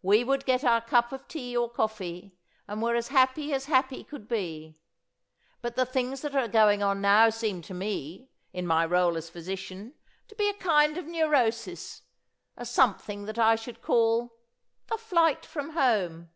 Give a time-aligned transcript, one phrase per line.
[0.00, 2.36] We would get our cup of tea or coffee
[2.68, 4.78] and were as happy as happy as could be.
[5.60, 9.28] But the things that are going on now seem to me, in my rôle as
[9.28, 9.94] physician,
[10.28, 12.02] to be a kind of neurosis,
[12.56, 14.36] a something that I should call
[14.86, 16.30] 'the flight from home!